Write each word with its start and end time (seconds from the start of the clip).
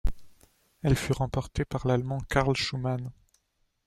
Elle 0.81 0.95
fut 0.95 1.13
remportée 1.13 1.63
par 1.63 1.85
l'allemand 1.85 2.17
Carl 2.27 2.55
Schumann. 2.55 3.11